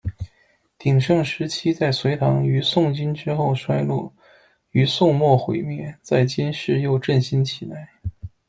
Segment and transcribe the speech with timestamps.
[0.79, 4.11] 鼎盛时期在隋唐，于宋金之后衰落，
[4.71, 7.87] 于宋末毁灭，在今世又振兴起来。